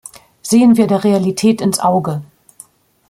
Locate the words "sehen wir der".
0.41-1.03